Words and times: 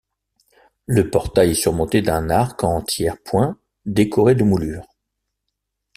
Le 0.87 1.11
portail 1.11 1.51
est 1.51 1.53
surmonté 1.53 2.01
d'un 2.01 2.31
arc 2.31 2.63
en 2.63 2.81
tiers-point 2.81 3.55
décoré 3.85 4.33
de 4.33 4.43
moulures. 4.43 4.87